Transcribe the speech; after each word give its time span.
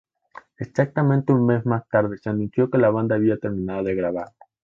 Exactamente 0.57 1.31
un 1.31 1.45
mes 1.45 1.63
más 1.63 1.87
tarde, 1.87 2.17
se 2.17 2.31
anunció 2.31 2.71
que 2.71 2.79
la 2.79 2.89
banda 2.89 3.13
había 3.17 3.37
terminado 3.37 3.83
de 3.83 3.93
grabar. 3.93 4.29